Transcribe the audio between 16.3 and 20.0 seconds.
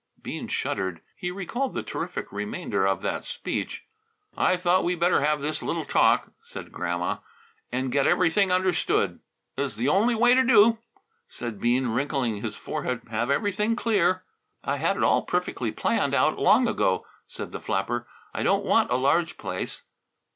long ago," said the flapper. "I don't want a large place."